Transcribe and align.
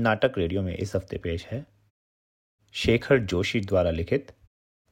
नाटक 0.00 0.32
रेडियो 0.38 0.62
में 0.62 0.76
इस 0.76 0.96
हफ़्ते 0.96 1.16
पेश 1.18 1.46
है। 1.46 1.66
शेखर 2.72 3.18
जोशी 3.18 3.60
द्वारा 3.60 3.90
लिखित 3.90 4.32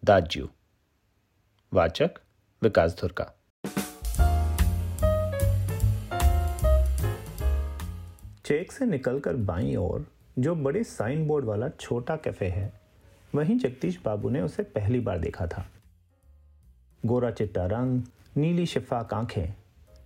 दाज्यू। 0.05 0.49
वाचक 1.73 2.11
विकास 2.63 2.97
धुरका। 3.01 3.25
चेक 8.45 8.73
से 8.73 8.87
निकलकर 8.87 9.37
बाईं 9.37 9.77
ओर, 9.77 10.07
जो 10.39 10.55
बड़े 10.55 10.85
साइन 10.85 11.27
बोर्ड 11.27 11.45
वाला 11.45 11.69
छोटा 11.69 12.17
कैफ़े 12.17 12.47
है, 12.47 12.81
वहीं 13.35 13.59
जगदीश 13.59 14.01
बाबू 14.05 14.31
ने 14.31 14.41
उसे 14.41 14.63
पहली 14.63 15.01
बार 15.01 15.19
देखा 15.19 15.47
था। 15.47 15.67
गोरा 17.07 17.31
चिट्टा 17.31 17.67
रंग, 17.67 18.03
नीली 18.37 18.67
शिफाक 18.67 19.15
आँखें 19.15 19.55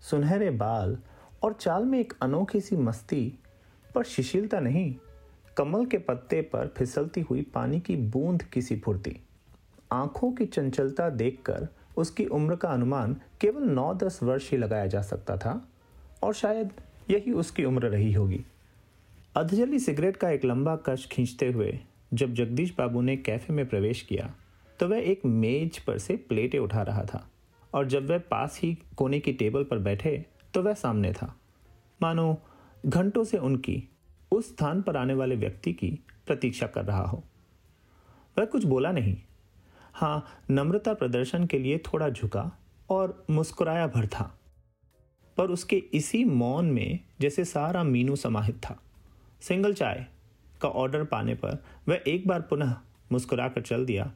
सुनहरे 0.00 0.50
बाल 0.50 0.98
और 1.42 1.52
चाल 1.52 1.84
में 1.84 2.00
एक 2.00 2.12
अनोखी 2.22 2.60
सी 2.60 2.76
मस्ती 2.76 3.38
पर 3.94 4.04
शिशिलता 4.04 4.60
नहीं, 4.60 4.94
कमल 5.56 5.84
के 5.86 5.98
पत्ते 5.98 6.40
पर 6.42 6.72
फिसलती 6.76 7.20
हुई 7.20 7.42
पानी 7.54 7.80
की 7.80 7.96
बूंद 7.96 8.42
की 8.42 8.62
सी 8.62 8.76
फुर्ती। 8.76 9.16
आँखों 9.92 10.30
की 10.32 10.44
चंचलता 10.46 11.08
देखकर 11.10 11.68
उसकी 11.96 12.24
उम्र 12.26 12.56
का 12.56 12.68
अनुमान 12.68 13.16
केवल 13.40 13.62
नौ 13.64 13.92
दस 13.94 14.18
वर्ष 14.22 14.50
ही 14.50 14.56
लगाया 14.56 14.86
जा 14.86 15.02
सकता 15.02 15.36
था, 15.36 15.60
और 16.22 16.34
शायद 16.34 16.70
यही 17.10 17.32
उसकी 17.32 17.64
उम्र 17.64 17.88
रही 17.88 18.12
होगी। 18.12 18.44
अधजली 19.36 19.78
सिगरेट 19.78 20.16
का 20.16 20.30
एक 20.30 20.44
लंबा 20.44 20.76
कश 20.86 21.06
खींचते 21.06 21.50
हुए 21.50 21.78
जब 22.14 22.34
जगदीश 22.34 22.74
बाबू 22.78 23.00
ने 23.00 23.16
कैफ़े 23.18 23.54
में 23.54 23.68
प्रवेश 23.68 24.00
किया 24.02 24.32
तो 24.80 24.88
वह 24.88 24.98
एक 25.00 25.24
मेज 25.24 25.78
पर 25.78 25.98
से 25.98 26.16
प्लेटें 26.18 26.58
उठा 26.58 26.82
रहा 26.82 27.04
था, 27.04 27.26
और 27.72 27.86
जब 27.86 28.08
वह 28.10 28.18
पास 28.30 28.58
ही 28.62 28.76
कोने 28.96 29.20
की 29.20 29.32
टेबल 29.32 29.64
पर 29.64 29.78
बैठे 29.80 30.24
तो 30.54 30.62
वह 30.62 30.74
सामने 30.74 31.12
था। 31.12 31.34
मानो 32.00 32.36
घंटों 32.86 33.24
से 33.24 33.38
उनकी, 33.38 33.88
उस 34.32 34.48
स्थान 34.48 34.82
पर 34.82 34.96
आने 34.96 35.14
वाले 35.14 35.36
व्यक्ति 35.36 35.72
की 35.72 36.00
प्रतीक्षा 36.26 36.66
कर 36.66 36.84
रहा 36.84 37.04
हो। 37.04 37.24
वह 38.38 38.44
कुछ 38.44 38.64
बोला 38.64 38.92
नहीं। 38.92 39.16
हाँ 39.94 40.26
नम्रता 40.50 40.94
प्रदर्शन 40.94 41.46
के 41.46 41.58
लिए 41.58 41.78
थोड़ा 41.78 42.08
झुका 42.08 42.52
और 42.90 43.26
मुस्कुराया 43.30 43.86
भर 43.86 44.06
था। 44.06 44.38
पर 45.36 45.50
उसके 45.50 45.76
इसी 45.76 46.24
मौन 46.24 46.66
में 46.66 46.98
जैसे 47.20 47.44
सारा 47.44 47.84
मीनू 47.84 48.16
समाहित 48.16 48.56
था। 48.56 48.82
सिंगल 49.40 49.74
चाय 49.74 50.06
का 50.62 50.68
ऑर्डर 50.68 51.04
पाने 51.04 51.34
पर 51.34 51.64
वह 51.88 52.00
एक 52.06 52.28
बार 52.28 52.40
पुनः 52.40 52.76
मुस्कुराकर 53.12 53.60
चल 53.60 53.86
दिया 53.86 54.12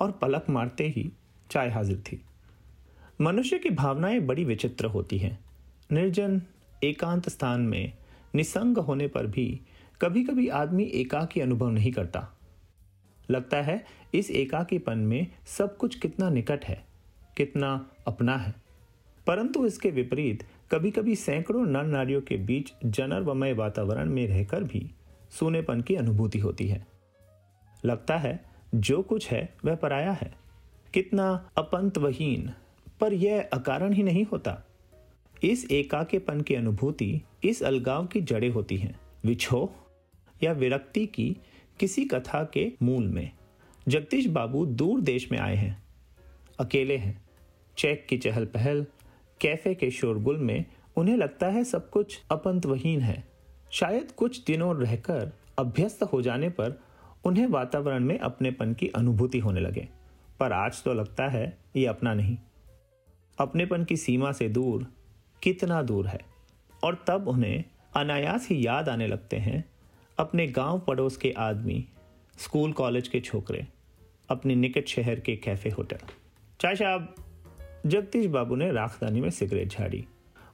और 0.00 0.12
पलक 0.12 0.46
मारते 0.50 0.88
ही 0.88 1.12
चाय 1.50 1.70
हाजिर 1.70 2.00
थी। 2.00 2.24
मनुष्य 3.20 3.58
की 3.58 3.70
भावनाएँ 3.70 4.20
बड़ी 4.20 4.44
विचित्र 4.44 4.84
होती 4.84 5.18
हैं। 5.18 5.44
निर्जन, 5.92 6.42
एकांत 6.84 7.28
स्थान 7.28 7.60
में 7.60 7.92
निसंग 8.34 8.78
होने 8.78 9.08
पर 9.08 9.26
भी 9.26 9.60
कभी 10.02 10.24
कभी 10.24 10.48
आदमी 10.48 10.84
एकाकी 10.84 11.40
अनुभव 11.40 11.70
नहीं 11.70 11.92
करता। 11.92 12.38
लगता 13.30 13.62
है, 13.62 13.84
इस 14.14 14.30
एकाकीपन 14.30 14.98
में 14.98 15.26
सब 15.46 15.76
कुछ 15.76 15.98
कितना 15.98 16.30
निकट 16.30 16.64
है, 16.64 16.84
कितना 17.36 17.90
अपना 18.06 18.36
है। 18.36 18.54
परंतु 19.26 19.66
इसके 19.66 19.90
विपरीत 19.90 20.44
कभी 20.72 20.90
कभी 20.90 21.16
सैकड़ों 21.16 21.66
नर 21.66 21.84
नारियों 21.84 22.20
के 22.20 22.36
बीच 22.36 22.72
जनर्वमय 22.84 23.52
वातावरण 23.52 24.10
में 24.10 24.26
रहकर 24.28 24.64
भी 24.64 24.90
सूनेपन 25.30 25.80
की 25.80 25.94
अनुभूति 25.94 26.38
होती 26.38 26.68
है। 26.68 26.86
लगता 27.84 28.16
है, 28.16 28.44
जो 28.74 29.02
कुछ 29.02 29.30
है, 29.30 29.54
वह 29.64 29.74
पराया 29.74 30.12
है। 30.12 30.34
कितना 30.94 31.50
अपंतवहीन, 31.56 32.50
पर 33.00 33.12
यह 33.12 33.48
अकारण 33.52 33.92
ही 33.92 34.02
नहीं 34.02 34.24
होता। 34.24 34.62
इस 35.42 35.70
एकाकेपन 35.70 36.40
की 36.40 36.54
अनुभूति 36.54 37.22
इस 37.44 37.62
अलगाव 37.62 38.06
की 38.06 38.20
जड़ें 38.20 38.50
होती 38.50 38.76
हैं, 38.76 39.00
विछोह 39.24 39.70
या 40.42 40.52
विरक्ति 40.52 41.06
की 41.06 41.36
किसी 41.80 42.04
कथा 42.04 42.50
के 42.54 42.72
मूल 42.82 43.06
में। 43.08 43.30
जगदीश 43.88 44.26
बाबू 44.26 44.66
दूर 44.66 45.00
देश 45.00 45.32
में 45.32 45.38
आए 45.38 45.56
हैं, 45.56 45.82
अकेले 46.60 46.96
हैं। 46.96 47.24
चेक 47.78 48.06
की 48.08 48.18
चहल 48.18 48.44
पहल, 48.44 48.86
कैफ़े 49.40 49.74
के 49.74 49.90
शोरगुल 49.90 50.36
में 50.36 50.64
उन्हें 50.96 51.16
लगता 51.16 51.46
है 51.46 51.64
सब 51.64 51.90
कुछ 51.90 52.20
अपंतवहीन 52.30 53.00
है। 53.00 53.28
शायद 53.70 54.12
कुछ 54.12 54.44
दिनों 54.44 54.76
रहकर 54.76 55.32
अभ्यस्त 55.58 56.02
हो 56.02 56.22
जाने 56.22 56.48
पर 56.48 56.80
उन्हें 57.24 57.46
वातावरण 57.46 58.04
में 58.04 58.18
अपनेपन 58.18 58.74
की 58.74 58.88
अनुभूति 58.88 59.38
होने 59.38 59.60
लगे। 59.60 59.88
पर 60.40 60.52
आज 60.52 60.82
तो 60.82 60.94
लगता 60.94 61.28
है 61.28 61.58
ये 61.76 61.86
अपना 61.86 62.14
नहीं। 62.14 62.36
अपनेपन 63.38 63.84
की 63.84 63.96
सीमा 63.96 64.32
से 64.32 64.48
दूर 64.48 64.86
कितना 65.42 65.82
दूर 65.82 66.06
है। 66.06 66.20
और 66.84 67.04
तब 67.08 67.28
उन्हें 67.28 67.64
अनायास 67.96 68.48
ही 68.48 68.66
याद 68.66 68.88
आने 68.88 69.06
लगते 69.06 69.36
हैं 69.36 69.70
अपने 70.18 70.46
गाँव 70.46 70.80
पड़ोस 70.80 71.16
के 71.16 71.34
आदमी, 71.38 71.88
स्कूल 72.38 72.72
कॉलेज 72.72 73.08
के 73.08 73.20
छोकरे, 73.20 73.66
अपने 74.28 74.54
निकट 74.54 74.86
शहर 74.88 75.20
के 75.20 75.36
कैफ़े 75.36 75.70
होटल। 75.70 75.98
चाय 76.60 76.76
साहब, 76.76 77.14
जगदीश 77.86 78.26
बाबू 78.26 78.56
ने 78.56 78.72
राखदानी 78.72 79.20
में 79.20 79.30
सिगरेट 79.30 79.68
झाड़ी। 79.68 80.06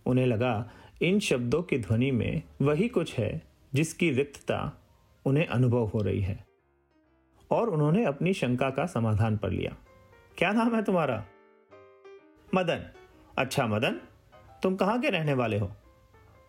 उन्हें 0.07 0.27
लगा, 0.27 0.71
इन 1.03 1.21
शब्दों 1.21 1.63
की 1.63 1.79
ध्वनि 1.79 2.11
में 2.11 2.43
वही 2.63 2.89
कुछ 2.89 3.19
है 3.19 3.43
जिसकी 3.75 4.11
रिक्तता 4.11 4.87
उन्हें 5.25 5.47
अनुभव 5.47 5.85
हो 5.85 6.03
रही 6.03 6.21
है। 6.21 6.47
और 7.51 7.71
उन्होंने 7.71 8.05
अपनी 8.05 8.35
शंका 8.35 8.71
का 8.71 8.87
समाधान 8.87 9.37
पर 9.37 9.51
लिया। 9.51 9.77
क्या 10.39 10.53
नाम 10.53 10.75
है 10.75 10.83
तुम्हारा? 10.83 11.25
मदन। 12.55 12.91
अच्छा 13.39 13.67
मदन 13.67 14.01
तुम 14.67 14.77
कहाँ 14.77 15.01
के 15.01 15.11
रहने 15.11 15.35
वाले 15.35 15.59
हो? 15.59 15.67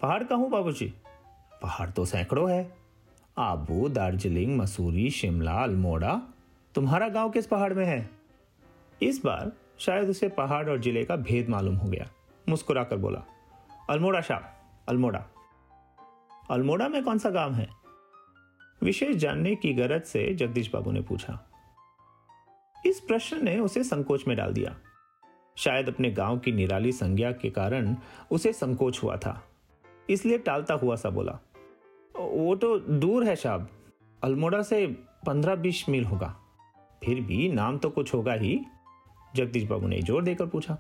पहाड़ 0.02 0.24
का 0.24 0.36
हूँ, 0.36 0.50
बाबूजी? 0.50 0.86
पहाड़ 1.62 1.90
तो 1.90 2.06
सैकड़ों 2.06 2.52
है। 2.52 2.78
आबू, 3.38 3.90
दार्जिलिंग, 3.90 4.58
मसूरी, 4.58 5.10
शिमला, 5.10 5.52
अल्मोड़ा, 5.52 6.22
तुम्हारा 6.76 7.10
गाँव 7.10 7.30
किस 7.30 7.48
पहाड़ 7.48 7.74
में 7.74 7.86
है? 7.86 8.10
इस 9.02 9.22
बार 9.26 9.52
शायद 9.80 10.10
उसे 10.10 10.30
पहाड़ 10.30 10.70
और 10.70 10.82
ज़िले 10.82 11.04
का 11.04 11.16
भेद 11.16 11.50
मालूम 11.50 11.76
हो 11.76 11.90
गया, 11.90 12.10
मुस्कुराकर 12.50 12.98
बोला। 12.98 13.24
अल्मोड़ा 13.90 14.22
शाह 14.22 14.40
अल्मोड़ा। 14.90 15.24
अल्मोड़ा 16.52 16.88
में 16.88 17.04
कौन 17.04 17.18
सा 17.18 17.30
गाँव 17.30 17.54
है? 17.54 17.70
विशेष 18.84 19.16
जानने 19.16 19.56
की 19.56 19.74
गरज 19.74 20.04
से 20.04 20.34
जगदीश 20.34 20.72
बाबू 20.74 20.92
ने 20.92 21.02
पूछा। 21.02 21.40
इस 22.86 23.00
प्रश्न 23.00 23.46
ने 23.46 23.60
उसे 23.60 23.84
संकोच 23.84 24.28
में 24.28 24.38
डाल 24.38 24.54
दिया। 24.54 24.76
शायद 25.58 25.88
अपने 25.90 26.12
गाँव 26.12 26.38
की 26.40 26.52
निराली 26.52 26.92
संज्ञा 26.92 27.32
के 27.34 27.50
कारण 27.50 27.96
उसे 28.32 28.54
संकोच 28.54 29.02
हुआ 29.04 29.16
था। 29.18 29.42
इसलिए 30.10 30.38
टालता 30.38 30.74
हुआ 30.74 30.96
सा 30.96 31.10
बोला, 31.10 31.40
वो 32.16 32.56
तो 32.56 32.78
दूर 32.80 33.24
है 33.24 33.36
साहब 33.36 33.68
अल्मोड़ा 34.22 34.62
से 34.62 34.86
पंद्रह 35.26 35.56
बीस 35.56 35.84
मील 35.90 36.06
होगा। 36.06 36.36
फिर 37.02 37.22
भी 37.22 37.48
नाम 37.50 37.78
तो 37.78 37.90
कुछ 37.90 38.14
होगा 38.14 38.34
ही। 38.34 38.60
जगदीश 39.36 39.64
बाबू 39.64 39.88
ने 39.88 40.02
ज़ोर 40.02 40.24
देकर 40.24 40.46
पूछा, 40.46 40.78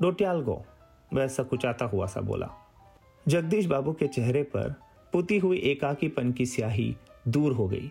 डोटियाल 0.00 0.40
गो? 0.42 0.64
वह 1.12 1.26
सकुचाता 1.26 1.84
हुआ 1.84 2.06
सा 2.06 2.20
बोला। 2.20 2.48
जगदीश 3.26 3.66
बाबू 3.66 3.92
के 3.92 4.06
चेहरे 4.06 4.42
पर 4.46 4.74
पुती 5.12 5.38
हुई 5.38 5.58
एकाकीपन 5.60 6.32
की 6.32 6.46
स्याही 6.46 6.94
दूर 7.28 7.52
हो 7.52 7.68
गई, 7.68 7.90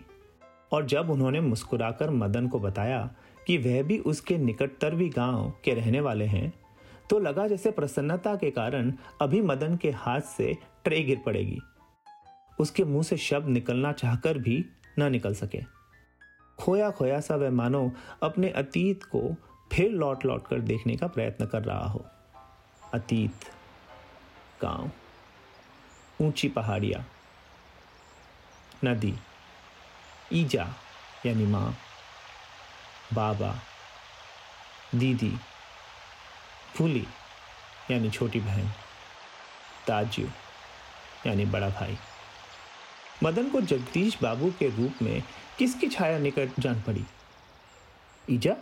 और 0.72 0.86
जब 0.86 1.10
उन्होंने 1.10 1.40
मुस्कुराकर 1.40 2.10
मदन 2.12 2.48
को 2.48 2.58
बताया 2.58 3.10
कि 3.48 3.56
वह 3.58 3.82
भी 3.82 3.98
उसके 3.98 4.36
निकटतरवी 4.38 5.08
गाँव 5.08 5.52
के 5.64 5.74
रहने 5.74 6.00
वाले 6.00 6.24
हैं 6.24 6.52
तो 7.10 7.18
लगा 7.18 7.46
जैसे 7.48 7.70
प्रसन्नता 7.70 8.34
के 8.36 8.50
कारण 8.50 8.92
अभी 9.20 9.40
मदन 9.42 9.76
के 9.76 9.90
हाथ 9.90 10.20
से 10.20 10.56
ट्रे 10.84 11.02
गिर 11.02 11.22
पड़ेगी। 11.26 11.58
उसके 12.58 12.84
मुँह 12.84 13.02
से 13.02 13.16
शब्द 13.16 13.48
निकलना 13.48 13.92
चाहकर 13.92 14.38
भी 14.38 14.64
न 14.98 15.10
निकल 15.12 15.34
सके। 15.34 15.62
खोया 16.58 16.90
खोया 16.90 17.20
सा 17.20 17.36
वह 17.36 17.50
मानो 17.50 17.90
अपने 18.22 18.50
अतीत 18.50 19.04
को 19.04 19.22
फिर 19.72 19.90
लौट 19.90 20.24
लौट 20.26 20.46
कर 20.46 20.60
देखने 20.60 20.96
का 20.96 21.06
प्रयत्न 21.06 21.46
कर 21.46 21.62
रहा 21.62 21.88
हो। 21.88 22.04
अतीत, 22.94 23.44
गाँव, 24.62 24.90
ऊँची 26.20 26.48
पहाड़ियाँ, 26.48 27.04
नदी, 28.84 29.14
ईजा, 30.32 30.72
यानी 31.26 31.46
माँ। 31.46 31.76
बाबा, 33.12 33.58
दीदी, 34.94 35.36
फूली, 36.76 37.06
यानी 37.90 38.10
छोटी 38.10 38.40
बहन, 38.40 38.68
ताजू, 39.86 40.28
यानी 41.26 41.44
बड़ा 41.44 41.68
भाई। 41.68 41.98
मदन 43.22 43.50
को 43.50 43.60
जगदीश 43.60 44.22
बाबू 44.22 44.50
के 44.58 44.68
रूप 44.68 45.02
में 45.02 45.22
किसकी 45.58 45.88
छाया 45.88 46.18
निकट 46.18 46.50
जान 46.58 46.82
पड़ी? 46.82 47.04
ईजा? 48.30 48.56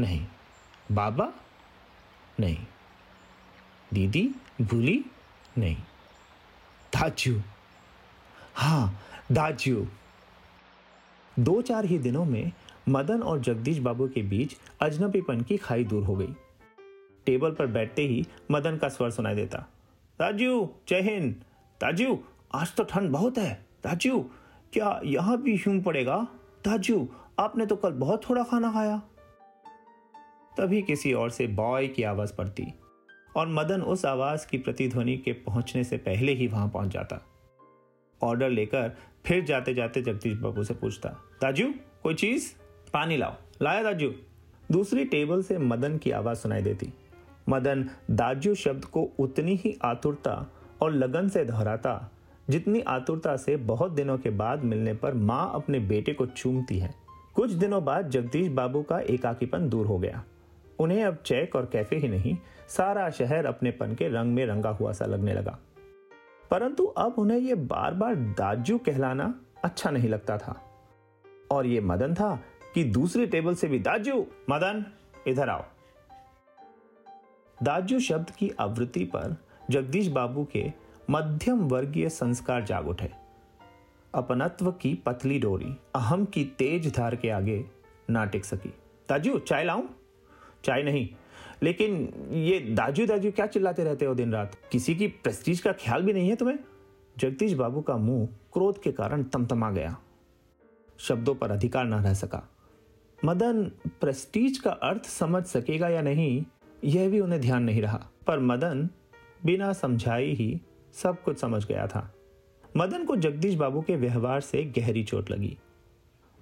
नहीं। 0.00 0.26
बाबा? 0.92 1.28
नहीं। 2.40 2.66
दीदी? 3.92 4.30
भूली 4.60 5.04
नहीं। 5.58 5.76
दाजू 6.96 7.42
हाँ 8.56 9.06
दाजू 9.32 9.86
दो 11.38 11.62
चार 11.62 11.84
ही 11.84 11.98
दिनों 11.98 12.24
में 12.24 12.52
मदन 12.88 13.22
और 13.22 13.40
जगदीश 13.40 13.78
बाबू 13.78 14.08
के 14.08 14.22
बीच 14.22 14.56
अजनबीपन 14.80 15.40
की 15.40 15.56
खाई 15.56 15.84
दूर 15.84 16.04
हो 16.04 16.16
गई। 16.16 16.34
टेबल 17.26 17.50
पर 17.50 17.66
बैठते 17.66 18.02
ही 18.02 18.24
मदन 18.50 18.76
का 18.76 18.88
स्वर 18.88 19.10
सुनाई 19.10 19.34
देता 19.34 19.58
ताजू 20.18 20.68
जय 20.88 21.30
ताजू 21.80 22.18
आज 22.54 22.74
तो 22.76 22.84
ठंड 22.84 23.10
बहुत 23.10 23.38
है। 23.38 23.66
राजू, 23.86 24.20
क्या 24.72 25.00
यहाँ 25.04 25.42
भी 25.42 25.56
ह्यूम 25.56 25.80
पड़ेगा? 25.80 26.16
दाजू 26.64 27.08
आपने 27.38 27.66
तो 27.66 27.76
कल 27.76 27.90
बहुत 27.90 28.28
थोड़ा 28.30 28.42
खाना 28.42 28.72
खाया। 28.72 28.96
तभी 30.56 30.82
किसी 30.82 31.12
और 31.12 31.30
से 31.30 31.46
बॉय 31.46 31.86
की 31.88 32.02
आवाज़ 32.02 32.32
पड़ती 32.34 32.66
और 33.36 33.48
मदन 33.48 33.82
उस 33.82 34.04
आवाज़ 34.04 34.46
की 34.46 34.58
प्रतिध्वनि 34.58 35.16
के 35.16 35.32
पहुँचने 35.32 35.84
से 35.84 35.96
पहले 35.98 36.32
ही 36.32 36.46
वहाँ 36.46 36.68
पहुँच 36.68 36.88
जाता। 36.88 37.20
ऑर्डर 38.22 38.50
लेकर 38.50 38.96
फिर 39.26 39.44
जाते 39.44 39.74
जाते 39.74 40.02
जगदीश 40.02 40.38
बाबू 40.38 40.64
से 40.64 40.74
पूछता 40.74 41.08
दाजू 41.42 41.72
कोई 42.02 42.14
चीज़? 42.14 42.52
पानी 42.92 43.16
लाओ। 43.16 43.34
लाया 43.62 43.82
दाजू। 43.82 44.12
दूसरी 44.72 45.04
टेबल 45.04 45.42
से 45.42 45.58
मदन 45.58 45.98
की 45.98 46.10
आवाज़ 46.10 46.38
सुनाई 46.38 46.62
देती। 46.62 46.92
मदन 47.48 47.90
दाजू 48.10 48.54
शब्द 48.54 48.84
को 48.84 49.10
उतनी 49.18 49.54
ही 49.54 49.78
आतुरता 49.82 50.52
और 50.82 50.92
लगन 50.92 51.28
से 51.28 51.44
दोहराता, 51.44 52.10
जितनी 52.50 52.80
आतुरता 52.80 53.36
से 53.36 53.56
बहुत 53.56 53.92
दिनों 53.92 54.18
के 54.18 54.30
बाद 54.30 54.64
मिलने 54.64 54.94
पर 54.94 55.14
माँ 55.14 55.52
अपने 55.54 55.78
बेटे 55.78 56.12
को 56.12 56.26
चूमती 56.26 56.78
है। 56.78 56.94
कुछ 57.34 57.50
दिनों 57.50 57.84
बाद 57.84 58.10
जगदीश 58.10 58.48
बाबू 58.48 58.82
का 58.82 58.98
एकाकीपन 58.98 59.68
दूर 59.68 59.86
हो 59.86 59.98
गया। 59.98 60.24
उन्हें 60.78 61.04
अब 61.04 61.16
चेक 61.16 61.56
और 61.56 61.66
कैफ़े 61.72 61.96
ही 61.96 62.08
नहीं, 62.08 62.36
सारा 62.68 63.10
शहर 63.10 63.46
अपनेपन 63.46 63.94
के 63.94 64.08
रंग 64.08 64.34
में 64.34 64.46
रंगा 64.46 64.70
हुआ 64.70 64.92
सा 64.92 65.06
लगने 65.06 65.34
लगा। 65.34 65.58
परंतु 66.50 66.84
अब 66.84 67.14
उन्हें 67.18 67.38
यह 67.38 67.54
बार 67.54 67.94
बार 67.94 68.14
दाजू 68.14 68.78
कहलाना 68.78 69.40
अच्छा 69.64 69.90
नहीं 69.90 70.08
लगता 70.08 70.38
था। 70.38 70.64
और 71.50 71.66
ये 71.66 71.80
मदन 71.80 72.14
था 72.14 72.42
कि 72.78 72.84
दूसरी 72.84 73.26
टेबल 73.26 73.54
से 73.54 73.68
भी, 73.68 73.78
दाजू, 73.78 74.26
मदन, 74.50 74.84
इधर 75.26 75.48
आओ। 75.48 75.64
दाजू 77.62 78.00
शब्द 78.00 78.30
की 78.30 78.50
आवृत्ति 78.60 79.04
पर 79.04 79.36
जगदीश 79.70 80.08
बाबू 80.08 80.44
के 80.44 80.72
मध्यम 81.10 81.58
वर्गीय 81.58 82.08
संस्कार 82.08 82.64
जाग 82.64 82.88
उठे। 82.88 83.10
अपनत्व 84.14 84.70
की 84.72 84.94
पतली 84.94 85.38
डोरी, 85.38 85.76
अहम 85.94 86.24
की 86.24 86.44
तेज 86.44 86.94
धार 86.94 87.16
के 87.16 87.30
आगे 87.30 87.64
ना 88.10 88.24
टिक 88.24 88.44
सकी। 88.44 88.74
दाजू, 89.08 89.38
चाय 89.38 89.64
लाऊं? 89.64 89.82
चाय 90.64 90.82
नहीं, 90.82 91.08
लेकिन 91.62 92.12
ये 92.30 92.60
दाजू 92.60 93.06
दाजू 93.06 93.30
क्या 93.30 93.46
चिल्लाते 93.46 93.84
रहते 93.84 94.04
हो 94.04 94.14
दिन 94.14 94.32
रात? 94.32 94.56
किसी 94.72 94.94
की 94.94 95.06
प्रेस्टीज 95.06 95.60
का 95.60 95.72
ख्याल 95.72 96.02
भी 96.02 96.12
नहीं 96.12 96.28
है 96.28 96.36
तुम्हें? 96.36 96.58
जगदीश 97.18 97.52
बाबू 97.52 97.80
का 97.80 97.96
मुँह 97.96 98.26
क्रोध 98.52 98.82
के 98.82 98.92
कारण 98.92 99.22
तमतमा 99.22 99.70
गया। 99.70 99.96
शब्दों 100.98 101.34
पर 101.34 101.50
अधिकार 101.50 101.84
न 101.84 101.94
रह 101.94 102.14
सका। 102.14 102.54
मदन 103.24 103.64
प्रेस्टीज 104.00 104.58
का 104.58 104.70
अर्थ 104.70 105.04
समझ 105.04 105.44
सकेगा 105.44 105.88
या 105.88 106.02
नहीं, 106.02 106.44
यह 106.84 107.08
भी 107.08 107.20
उन्हें 107.20 107.40
ध्यान 107.40 107.62
नहीं 107.62 107.82
रहा। 107.82 108.06
पर 108.26 108.38
मदन 108.38 108.88
बिना 109.44 109.72
समझाई 109.72 110.32
ही 110.32 110.60
सब 110.92 111.22
कुछ 111.22 111.38
समझ 111.38 111.66
गया 111.66 111.86
था। 111.86 112.14
मदन 112.76 113.04
को 113.04 113.16
जगदीश 113.16 113.54
बाबू 113.54 113.82
के 113.82 113.96
व्यवहार 113.96 114.40
से 114.40 114.64
गहरी 114.64 115.04
चोट 115.04 115.30
लगी। 115.30 115.58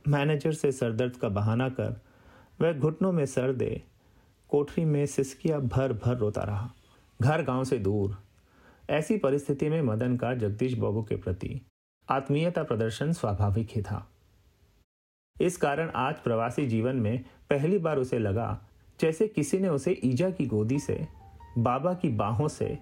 मैनेजर 0.08 0.52
से 0.52 0.72
सरदर्द 0.72 1.16
का 1.16 1.28
बहाना 1.28 1.68
कर 1.68 2.00
वह 2.60 2.72
घुटनों 2.72 3.12
में 3.12 3.26
सर 3.26 3.52
दे 3.52 3.82
कोठरी 4.48 4.84
में 4.84 5.06
सिसकिया 5.06 5.58
भर 5.58 5.92
भर 5.92 6.16
रोता 6.16 6.42
रहा। 6.42 6.70
घर 7.22 7.42
गाँव 7.42 7.64
से 7.64 7.78
दूर। 7.78 8.18
ऐसी 8.90 9.18
परिस्थिति 9.18 9.68
में 9.68 9.82
मदन 9.82 10.16
का 10.16 10.34
जगदीश 10.34 10.74
बाबू 10.74 11.02
के 11.02 11.16
प्रति 11.16 11.60
आत्मीयता 12.10 12.62
प्रदर्शन 12.62 13.12
स्वाभाविक 13.12 13.68
ही 13.70 13.82
था। 13.82 14.12
इस 15.40 15.56
कारण 15.56 15.90
आज 15.90 16.14
प्रवासी 16.14 16.66
जीवन 16.66 16.96
में 16.96 17.24
पहली 17.50 17.78
बार 17.78 17.98
उसे 17.98 18.18
लगा 18.18 18.62
जैसे 19.00 19.28
किसी 19.28 19.58
ने 19.58 19.68
उसे 19.68 20.00
ईजा 20.04 20.30
की 20.30 20.46
गोदी 20.46 20.78
से, 20.78 21.08
बाबा 21.58 21.94
की 21.94 22.08
बाहों 22.08 22.48
से 22.48 22.78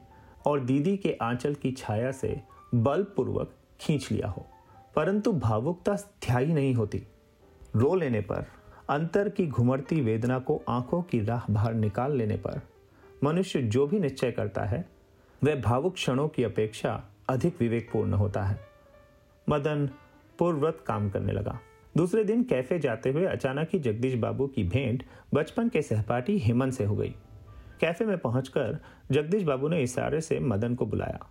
और 0.46 0.60
दीदी 0.60 0.96
के 0.96 1.18
आंचल 1.22 1.54
की 1.54 1.72
छाया 1.72 2.12
से 2.12 2.40
बलपूर्वक 2.74 3.54
खींच 3.80 4.12
लिया 4.12 4.28
हो। 4.28 4.46
परंतु 4.96 5.32
भावुकता 5.32 5.96
स्थायी 5.96 6.46
नहीं 6.46 6.74
होती। 6.74 7.02
रो 7.76 7.94
लेने 7.94 8.20
पर, 8.20 8.46
अंतर 8.90 9.28
की 9.28 9.46
घुमरती 9.46 10.00
वेदना 10.00 10.38
को 10.38 10.62
आँखों 10.68 11.02
की 11.02 11.20
राह 11.24 11.42
बाहर 11.50 11.74
निकाल 11.74 12.12
लेने 12.12 12.36
पर 12.36 12.60
मनुष्य 13.24 13.62
जो 13.62 13.86
भी 13.86 14.00
निश्चय 14.00 14.32
करता 14.32 14.64
है, 14.64 14.88
वह 15.44 15.60
भावुक 15.60 15.94
क्षणों 15.94 16.28
की 16.28 16.44
अपेक्षा 16.44 17.04
अधिक 17.28 17.56
विवेकपूर्ण 17.60 18.12
होता 18.12 18.44
है। 18.44 18.60
मदन 19.48 19.90
पूर्ववत 20.38 20.84
काम 20.86 21.10
करने 21.10 21.32
लगा। 21.32 21.58
दूसरे 21.96 22.24
दिन 22.24 22.42
कैफ़े 22.42 22.78
जाते 22.78 23.10
हुए 23.10 23.24
अचानक 23.24 23.68
ही 23.72 23.78
जगदीश 23.78 24.14
बाबू 24.14 24.46
की 24.46 24.64
भेंट 24.64 25.02
बचपन 25.34 25.68
के 25.68 25.82
सहपाठी 25.82 26.38
हेमंत 26.38 26.72
से 26.72 26.84
हो 26.84 26.96
गई। 26.96 27.14
कैफ़े 27.80 28.06
में 28.06 28.16
पहुंचकर 28.18 28.78
जगदीश 29.10 29.42
बाबू 29.42 29.68
ने 29.68 29.82
इशारे 29.82 30.20
से 30.20 30.38
मदन 30.40 30.74
को 30.74 30.86
बुलाया, 30.86 31.26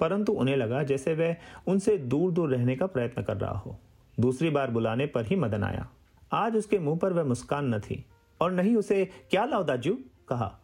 परंतु 0.00 0.32
उन्हें 0.32 0.56
लगा 0.56 0.82
जैसे 0.82 1.14
वह 1.14 1.36
उनसे 1.66 1.96
दूर 1.98 2.32
दूर 2.32 2.50
रहने 2.50 2.76
का 2.76 2.86
प्रयत्न 2.86 3.22
कर 3.22 3.36
रहा 3.36 3.58
हो। 3.58 3.78
दूसरी 4.20 4.50
बार 4.50 4.70
बुलाने 4.70 5.06
पर 5.06 5.26
ही 5.26 5.36
मदन 5.36 5.64
आया। 5.64 5.88
आज 6.32 6.56
उसके 6.56 6.78
मुँह 6.78 6.98
पर 6.98 7.12
वह 7.12 7.24
मुस्कान 7.24 7.74
न 7.74 7.78
थी, 7.80 8.04
और 8.40 8.52
नहीं 8.52 8.76
उसे, 8.76 9.04
क्या 9.30 9.44
लाओ 9.44 9.64
दाजू? 9.64 9.94
कहा। 10.28 10.58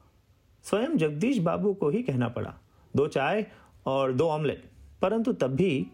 स्वयं 0.64 0.96
जगदीश 0.96 1.38
बाबू 1.38 1.74
को 1.74 1.88
ही 1.90 2.02
कहना 2.02 2.28
पड़ा, 2.28 2.54
दो 2.94 3.06
चाय 3.06 3.46
और 3.86 4.12
दो 4.12 4.28
ऑमलेट। 4.28 4.64
परंतु 5.02 5.32
तब 5.32 5.54
भी 5.54 5.86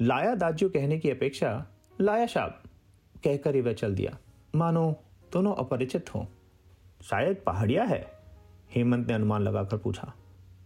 लाया 0.00 0.34
दाजू 0.34 0.68
कहने 0.68 0.98
की 0.98 1.10
अपेक्षा 1.10 1.66
लाया 2.00 2.26
शाब। 2.26 2.61
कहकर 3.24 3.54
ही 3.54 3.60
वह 3.60 3.72
चल 3.72 3.94
दिया। 3.94 4.18
मानो, 4.54 5.00
दोनों 5.32 5.54
अपरिचित 5.54 6.14
हों। 6.14 6.24
शायद 7.02 7.42
पहाड़िया 7.46 7.84
है, 7.84 8.12
हेमंत 8.70 9.08
ने 9.08 9.14
अनुमान 9.14 9.42
लगाकर 9.42 9.76
पूछा। 9.76 10.12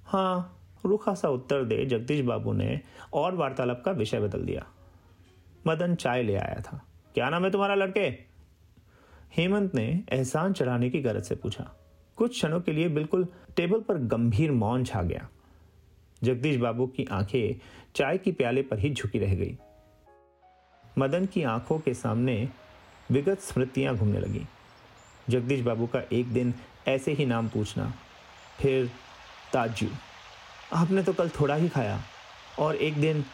हाँ 0.05 0.53
रूखा 0.87 1.15
सा 1.15 1.29
उत्तर 1.29 1.65
दे, 1.65 1.87
जगदीश 1.87 2.21
बाबू 2.21 2.53
ने 2.53 2.81
और 3.13 3.35
वार्तालाप 3.35 3.83
का 3.85 3.91
विषय 3.91 4.21
बदल 4.21 4.45
दिया। 4.45 4.67
मदन 5.67 5.95
चाय 5.95 6.23
ले 6.23 6.35
आया 6.35 6.61
था। 6.61 6.87
क्या 7.15 7.29
नाम 7.29 7.45
है 7.45 7.51
तुम्हारा 7.51 7.75
लड़के? 7.75 8.37
हेमंत 9.37 9.75
ने 9.75 10.05
एहसान 10.13 10.53
चढ़ाने 10.53 10.91
की 10.91 11.01
गरज 11.01 11.23
से 11.23 11.35
पूछा। 11.35 11.71
कुछ 12.17 12.31
क्षणों 12.31 12.61
के 12.61 12.73
लिए 12.73 12.89
बिल्कुल 12.89 13.29
टेबल 13.57 13.81
पर 13.81 13.99
गंभीर 13.99 14.53
मौन 14.53 14.85
छा 14.85 15.03
गया। 15.03 15.29
जगदीश 16.25 16.57
बाबू 16.57 16.87
की 16.87 17.05
आँखें 17.05 17.61
चाय 17.95 18.19
की 18.19 18.33
प्याले 18.33 18.63
पर 18.63 18.79
ही 18.79 18.95
झुकी 18.95 19.19
रह 19.19 19.35
गई। 19.35 19.59
मदन 20.97 21.27
की 21.27 21.43
आँखों 21.43 21.79
के 21.79 21.93
सामने 21.95 22.49
विगत 23.11 23.41
स्मृतियाँ 23.41 23.95
घूमने 23.97 24.21
लगी। 24.21 24.47
जगदीश 25.29 25.61
बाबू 25.61 25.87
का 25.87 26.01
एक 26.13 26.33
दिन 26.33 26.55
ऐसे 26.89 27.13
ही 27.13 27.27
नाम 27.27 27.49
पूछना, 27.49 27.93
फिर 28.61 28.91
ताजू 29.53 29.89
आपने 30.75 31.03
तो 31.03 31.13
कल 31.13 31.29
थोड़ा 31.31 31.55
ही 31.55 31.69
खाया, 31.69 32.01
और 32.59 32.77
एक 32.77 33.01
दिन 33.01 33.25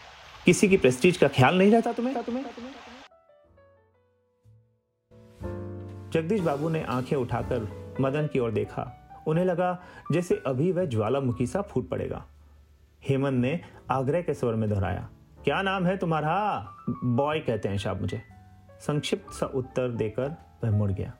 किसी 0.45 0.69
की 0.69 0.77
प्रेस्टीज 0.77 1.17
का 1.17 1.29
ख्याल 1.29 1.59
नहीं 1.59 1.71
रहता 1.71 1.93
तुम्हें 1.93 2.23
तुम्हें? 2.23 2.45
जगदीश 6.13 6.41
बाबू 6.41 6.69
ने 6.69 6.83
आँखें 6.85 7.17
उठाकर 7.17 7.69
मदन 8.01 8.27
की 8.27 8.39
ओर 8.39 8.51
देखा। 8.51 8.91
उन्हें 9.27 9.45
लगा 9.45 9.79
जैसे 10.13 10.43
अभी 10.47 10.73
वह 10.73 10.85
ज्वालामुखी 10.87 11.47
सा 11.47 11.63
फूट 11.63 11.89
पड़ेगा। 11.89 12.25
हेमंत 13.03 13.41
ने 13.41 13.61
आग्रह 13.91 14.23
के 14.23 14.35
स्वर 14.35 14.55
में 14.55 14.69
दोहराया 14.71 15.09
क्या 15.45 15.63
नाम 15.63 15.87
है 15.87 15.97
तुम्हारा? 15.97 16.69
बॉय 17.05 17.41
कहते 17.41 17.69
हैं 17.69 17.77
शाह 17.77 17.95
मुझे। 17.95 18.23
संक्षिप्त 18.81 19.33
सा 19.33 19.47
उत्तर 19.47 19.89
देकर 19.89 20.35
वह 20.65 20.71
मुड़ 20.71 20.93
गया। 20.93 21.13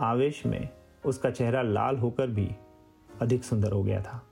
आवेश 0.00 0.46
में 0.46 0.68
उसका 1.06 1.30
चेहरा 1.30 1.62
लाल 1.62 1.96
होकर 1.96 2.26
भी 2.26 2.56
अधिक 3.22 3.44
सुंदर 3.44 3.72
हो 3.72 3.82
गया 3.82 4.02
था। 4.02 4.22